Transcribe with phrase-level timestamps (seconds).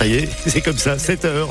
[0.00, 1.50] Ça y est, c'est comme ça, 7 heures.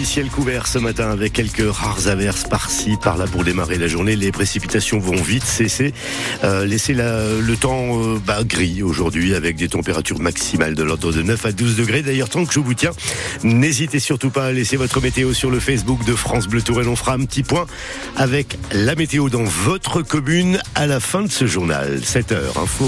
[0.00, 4.16] Ciel couvert ce matin avec quelques rares averses par-ci, par-là pour démarrer la journée.
[4.16, 5.92] Les précipitations vont vite cesser.
[6.44, 11.22] Euh, laissez le temps euh, bah, gris aujourd'hui avec des températures maximales de l'ordre de
[11.22, 12.02] 9 à 12 degrés.
[12.02, 12.92] D'ailleurs, tant que je vous tiens,
[13.44, 16.86] n'hésitez surtout pas à laisser votre météo sur le Facebook de France Bleu Tour et
[16.86, 17.66] on fera un petit point
[18.16, 22.00] avec la météo dans votre commune à la fin de ce journal.
[22.02, 22.86] 7 heures info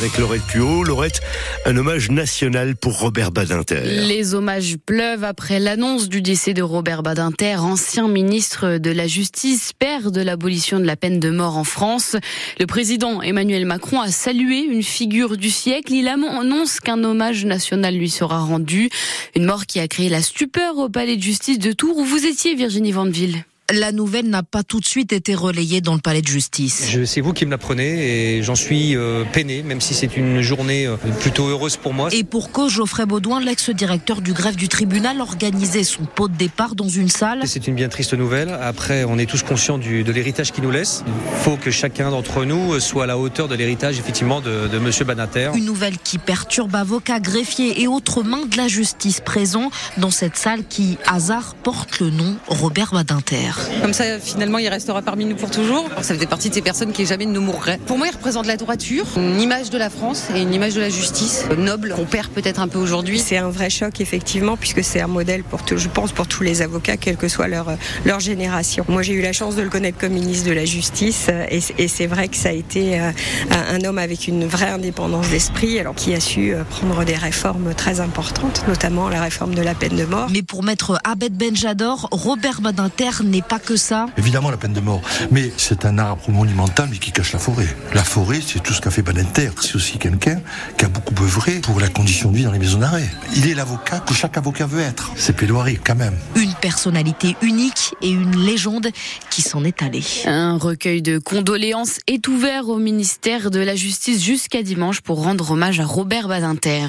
[0.00, 0.84] avec Laurette Puot.
[0.84, 1.20] Laurette,
[1.66, 3.82] un hommage national pour Robert Badinter.
[3.84, 9.72] Les hommages pleuvent après l'annonce du décès de Robert Badinter, ancien ministre de la Justice,
[9.72, 12.16] père de l'abolition de la peine de mort en France.
[12.58, 15.92] Le président Emmanuel Macron a salué une figure du siècle.
[15.92, 18.90] Il annonce qu'un hommage national lui sera rendu.
[19.34, 22.26] Une mort qui a créé la stupeur au palais de justice de Tours où vous
[22.26, 23.44] étiez, Virginie Vandeville.
[23.72, 26.88] La nouvelle n'a pas tout de suite été relayée dans le palais de justice.
[27.04, 30.86] C'est vous qui me l'apprenez et j'en suis euh, peiné, même si c'est une journée
[30.86, 32.08] euh, plutôt heureuse pour moi.
[32.12, 36.76] Et pour cause, Geoffrey Baudouin, l'ex-directeur du greffe du tribunal, organisait son pot de départ
[36.76, 37.42] dans une salle.
[37.46, 38.56] C'est une bien triste nouvelle.
[38.62, 41.02] Après, on est tous conscients du, de l'héritage qu'il nous laisse.
[41.08, 44.78] Il faut que chacun d'entre nous soit à la hauteur de l'héritage, effectivement, de, de
[44.78, 45.50] Monsieur Banater.
[45.56, 50.36] Une nouvelle qui perturbe avocats, greffiers et autres mains de la justice présents dans cette
[50.36, 53.55] salle qui, hasard, porte le nom Robert Badinter.
[53.82, 55.88] Comme ça, finalement, il restera parmi nous pour toujours.
[56.02, 57.78] Ça faisait partie de ces personnes qui jamais ne mourraient.
[57.86, 60.80] Pour moi, il représente la droiture, une image de la France et une image de
[60.80, 63.18] la justice noble qu'on perd peut-être un peu aujourd'hui.
[63.18, 66.62] C'est un vrai choc, effectivement, puisque c'est un modèle pour, je pense, pour tous les
[66.62, 67.68] avocats, quelle que soit leur,
[68.04, 68.84] leur génération.
[68.88, 71.88] Moi, j'ai eu la chance de le connaître comme ministre de la Justice et, et
[71.88, 73.10] c'est vrai que ça a été euh,
[73.50, 77.74] un homme avec une vraie indépendance d'esprit, alors qui a su euh, prendre des réformes
[77.74, 80.28] très importantes, notamment la réforme de la peine de mort.
[80.30, 84.06] Mais pour mettre Abed Benjador, Robert Badinter n'est pas que ça.
[84.16, 87.68] Évidemment la peine de mort, mais c'est un arbre monumental mais qui cache la forêt.
[87.94, 89.50] La forêt, c'est tout ce qu'a fait Badinter.
[89.60, 90.40] C'est aussi quelqu'un
[90.76, 93.08] qui a beaucoup œuvré pour la condition de vie dans les maisons d'arrêt.
[93.36, 95.12] Il est l'avocat que chaque avocat veut être.
[95.16, 96.14] C'est plaidoirie quand même.
[96.34, 98.88] Une personnalité unique et une légende
[99.30, 100.04] qui s'en est allée.
[100.26, 105.52] Un recueil de condoléances est ouvert au ministère de la Justice jusqu'à dimanche pour rendre
[105.52, 106.88] hommage à Robert Badinter.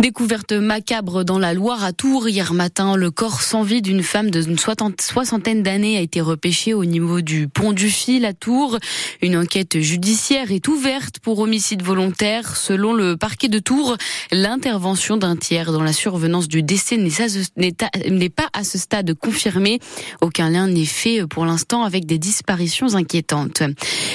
[0.00, 4.30] Découverte macabre dans la Loire à Tours hier matin, le corps sans vie d'une femme
[4.30, 8.78] d'une soixantaine d'années a été repêché au niveau du pont du Fil à Tours.
[9.20, 12.56] Une enquête judiciaire est ouverte pour homicide volontaire.
[12.56, 13.96] Selon le parquet de Tours,
[14.30, 19.80] l'intervention d'un tiers dans la survenance du décès n'est pas à ce stade confirmé.
[20.20, 23.62] Aucun lien n'est fait pour l'instant avec des disparitions inquiétantes.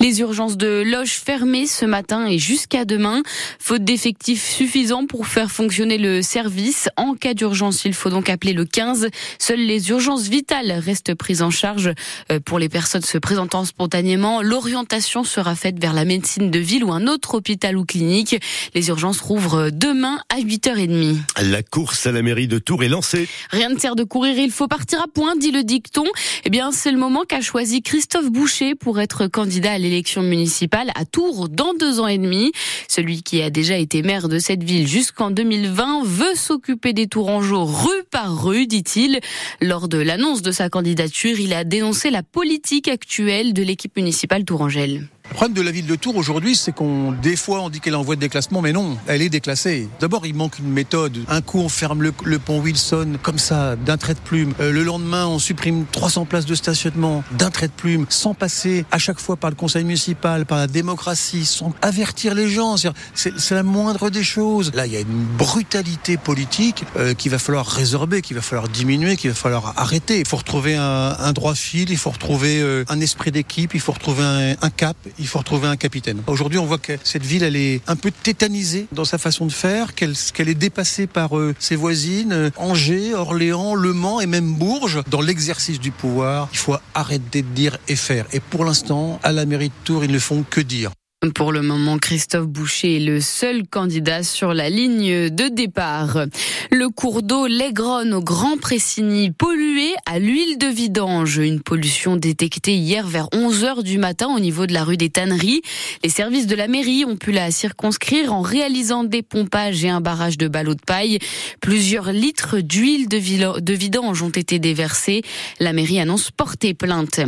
[0.00, 3.22] Les urgences de loges fermées ce matin et jusqu'à demain.
[3.58, 6.88] Faute d'effectifs suffisants pour faire fonctionner le service.
[6.96, 9.08] En cas d'urgence, il faut donc appeler le 15.
[9.38, 11.92] Seules les urgences vitales restent prises en charge
[12.30, 14.42] euh, pour les personnes se présentant spontanément.
[14.42, 18.36] L'orientation sera faite vers la médecine de ville ou un autre hôpital ou clinique.
[18.74, 21.16] Les urgences rouvrent demain à 8h30.
[21.42, 23.28] La course à la mairie de Tours est lancée.
[23.50, 26.04] Rien ne sert de courir, il faut partir à point, dit le dicton.
[26.44, 30.90] Eh bien, c'est le moment qu'a choisi Christophe Boucher pour être candidat à l'élection municipale
[30.94, 32.52] à Tours dans deux ans et demi.
[32.88, 37.64] Celui qui a déjà été maire de cette ville jusqu'en 2020 veut s'occuper des Tourangeaux
[37.64, 39.20] rue par rue, dit-il.
[39.60, 44.44] Lors de l'annonce de sa candidature, il a dénoncé la politique actuelle de l'équipe municipale
[44.44, 45.08] tourangelle.
[45.30, 47.92] Le problème de la ville de Tours aujourd'hui, c'est qu'on, des fois, on dit qu'elle
[47.92, 49.88] est en voie de déclassement, mais non, elle est déclassée.
[50.00, 51.18] D'abord, il manque une méthode.
[51.28, 54.54] Un coup, on ferme le, pont Wilson, comme ça, d'un trait de plume.
[54.58, 58.86] Euh, le lendemain, on supprime 300 places de stationnement, d'un trait de plume, sans passer
[58.90, 62.76] à chaque fois par le conseil municipal, par la démocratie, sans avertir les gens.
[63.14, 64.72] C'est la moindre des choses.
[64.74, 68.68] Là, il y a une brutalité politique euh, qu'il va falloir résorber, qu'il va falloir
[68.68, 70.20] diminuer, qu'il va falloir arrêter.
[70.20, 73.92] Il faut retrouver un, droit fil, il faut retrouver euh, un esprit d'équipe, il faut
[73.92, 76.22] retrouver un, un cap il faut retrouver un capitaine.
[76.26, 79.52] Aujourd'hui, on voit que cette ville, elle est un peu tétanisée dans sa façon de
[79.52, 84.54] faire, qu'elle est dépassée par euh, ses voisines, euh, Angers, Orléans, Le Mans et même
[84.54, 85.02] Bourges.
[85.08, 88.26] Dans l'exercice du pouvoir, il faut arrêter de dire et faire.
[88.32, 90.90] Et pour l'instant, à la mairie de Tours, ils ne font que dire.
[91.34, 96.26] Pour le moment, Christophe Boucher est le seul candidat sur la ligne de départ.
[96.70, 101.38] Le cours d'eau Légronne au Grand Pressigny pollué à l'huile de vidange.
[101.38, 105.10] Une pollution détectée hier vers 11 heures du matin au niveau de la rue des
[105.10, 105.62] Tanneries.
[106.04, 110.00] Les services de la mairie ont pu la circonscrire en réalisant des pompages et un
[110.00, 111.18] barrage de ballots de paille.
[111.60, 115.22] Plusieurs litres d'huile de vidange ont été déversés.
[115.58, 117.18] La mairie annonce porter plainte.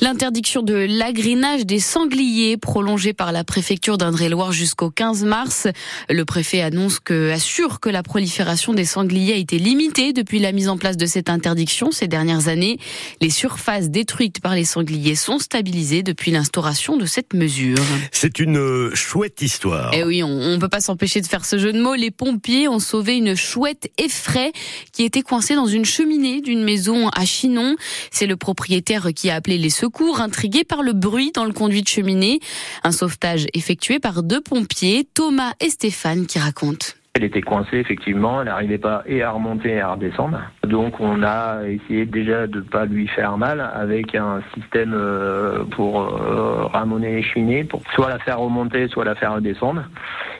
[0.00, 5.68] L'interdiction de l'agrinage des sangliers prolongée par la préfecture d'Indre-et-Loire jusqu'au 15 mars.
[6.08, 10.52] Le préfet annonce que, assure que la prolifération des sangliers a été limitée depuis la
[10.52, 12.78] mise en place de cette interdiction ces dernières années.
[13.20, 17.78] Les surfaces détruites par les sangliers sont stabilisées depuis l'instauration de cette mesure.
[18.12, 19.90] C'est une euh, chouette histoire.
[19.94, 21.94] Eh oui, on ne peut pas s'empêcher de faire ce jeu de mots.
[21.94, 24.52] Les pompiers ont sauvé une chouette effraie
[24.92, 27.76] qui était coincée dans une cheminée d'une maison à Chinon.
[28.10, 31.82] C'est le propriétaire qui a appelé les secours, intrigué par le bruit dans le conduit
[31.82, 32.40] de cheminée.
[32.84, 36.86] Un sauvetage effectué par deux pompiers, Thomas et Stéphane, qui racontent.
[37.14, 40.38] Elle était coincée, effectivement, elle n'arrivait pas et à remonter et à redescendre.
[40.64, 45.64] Donc on a essayé déjà de ne pas lui faire mal avec un système euh,
[45.64, 49.84] pour euh, ramener les cheminées, pour soit la faire remonter, soit la faire redescendre.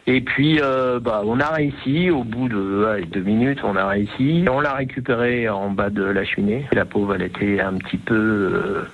[0.07, 4.45] Et puis, euh, bah, on a réussi, au bout de deux minutes, on a réussi.
[4.49, 6.67] On l'a récupérée en bas de la cheminée.
[6.73, 8.85] La pauvre, elle était un petit peu...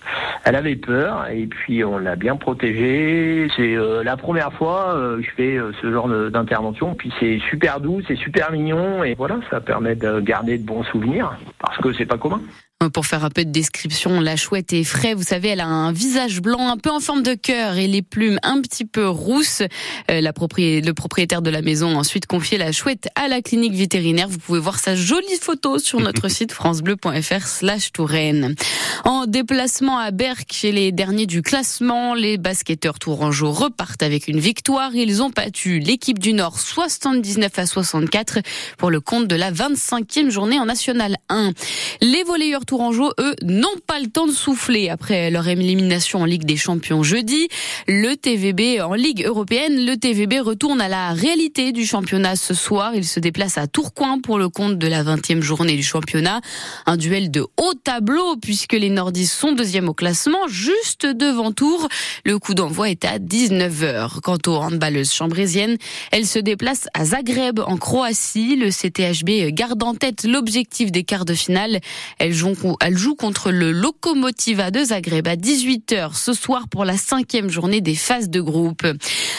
[0.45, 3.49] elle avait peur, et puis on l'a bien protégée.
[3.57, 8.17] C'est la première fois que je fais ce genre d'intervention, puis c'est super doux, c'est
[8.17, 12.19] super mignon et voilà, ça permet de garder de bons souvenirs parce que c'est pas
[12.19, 12.41] commun.
[12.91, 15.15] Pour faire un peu de description, la chouette est frais.
[15.15, 18.03] Vous savez, elle a un visage blanc un peu en forme de cœur et les
[18.03, 19.63] plumes un petit peu rousses.
[20.11, 24.29] Euh, le propriétaire de la maison a ensuite confié la chouette à la clinique vétérinaire.
[24.29, 28.55] Vous pouvez voir sa jolie photo sur notre site francebleu.fr slash Touraine.
[29.05, 34.41] En déplacement à Berck, chez les derniers du classement, les basketteurs tourangeaux repartent avec une
[34.41, 34.95] victoire.
[34.95, 38.39] Ils ont battu l'équipe du Nord 79 à 64
[38.79, 41.53] pour le compte de la 25e journée en National 1.
[42.01, 46.47] Les volleyeurs Tourangeau, eux, n'ont pas le temps de souffler après leur élimination en Ligue
[46.47, 47.49] des Champions jeudi.
[47.87, 52.95] Le TVB en Ligue européenne, le TVB retourne à la réalité du championnat ce soir.
[52.95, 56.41] Il se déplace à Tourcoing pour le compte de la 20e journée du championnat.
[56.87, 61.89] Un duel de haut tableau puisque les nordistes sont deuxième au classement, juste devant Tours.
[62.25, 64.21] Le coup d'envoi est à 19h.
[64.23, 65.77] Quant aux handballeuses chambrésiennes,
[66.11, 68.57] elles se déplacent à Zagreb en Croatie.
[68.57, 71.79] Le CTHB garde en tête l'objectif des quarts de finale.
[72.19, 76.97] Elles jouent elle joue contre le Lokomotiva de Zagreb à 18h ce soir pour la
[76.97, 78.87] cinquième journée des phases de groupe.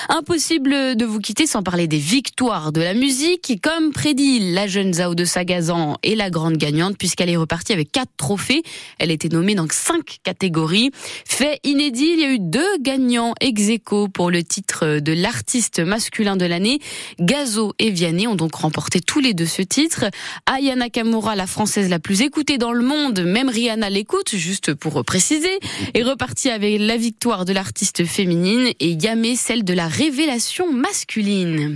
[0.10, 3.60] Impossible de vous quitter sans parler des victoires de la musique.
[3.62, 7.92] Comme prédit, la jeune Zao de Sagazan est la grande gagnante puisqu'elle est repartie avec
[7.92, 8.64] quatre trophées.
[9.00, 10.92] Elle était nommée dans cinq catégories.
[11.25, 15.80] Fait inédit, il y a eu deux gagnants ex aequo pour le titre de l'artiste
[15.80, 16.80] masculin de l'année.
[17.20, 20.06] Gazo et Vianney ont donc remporté tous les deux ce titre.
[20.46, 25.04] Aya Nakamura, la française la plus écoutée dans le monde, même Rihanna l'écoute, juste pour
[25.06, 25.60] préciser,
[25.94, 31.71] est repartie avec la victoire de l'artiste féminine et Yamé celle de la révélation masculine.